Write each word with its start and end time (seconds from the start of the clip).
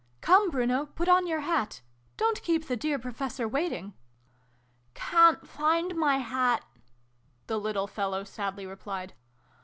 "Come, 0.29 0.49
Bruno, 0.49 0.87
put 0.87 1.07
on 1.07 1.27
your 1.27 1.41
hat. 1.41 1.81
Don't 2.17 2.41
keep 2.41 2.65
the 2.67 2.75
dear 2.75 2.97
Professor 2.97 3.47
waiting!" 3.47 3.93
"Can't 4.95 5.47
find 5.47 5.93
my 5.95 6.17
hat!" 6.17 6.65
the 7.45 7.59
little 7.59 7.85
fellow 7.85 8.23
sadly 8.23 8.65
replied. 8.65 9.13